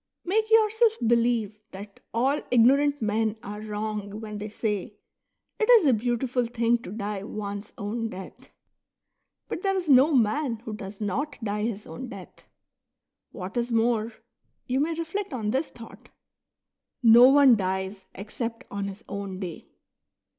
[0.25, 4.95] Make yourself believe that all ignorant men are wrong when they say:"
[5.59, 8.49] It is a beautiful thing to die one's own death.""
[9.47, 12.45] But there is no man who does not die his own death.
[13.31, 14.11] What is more,
[14.65, 16.09] you may reflect on this thought:
[17.03, 19.67] No one dies except on his own day.